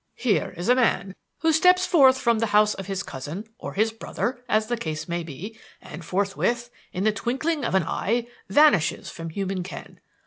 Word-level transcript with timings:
Here 0.15 0.55
is 0.57 0.67
a 0.67 0.73
man 0.73 1.13
who 1.41 1.51
steps 1.53 1.85
forth 1.85 2.17
from 2.17 2.39
the 2.39 2.47
house 2.47 2.73
of 2.73 2.87
his 2.87 3.03
cousin 3.03 3.43
or 3.59 3.73
his 3.73 3.91
brother, 3.91 4.43
as 4.49 4.65
the 4.65 4.75
case 4.75 5.07
may 5.07 5.21
be, 5.21 5.59
and 5.79 6.03
forthwith, 6.03 6.71
in 6.91 7.03
the 7.03 7.11
twinkling 7.11 7.63
of 7.63 7.75
an 7.75 7.83
eye, 7.83 8.25
vanishes 8.49 9.11
from 9.11 9.29
human 9.29 9.61
ken. 9.61 9.99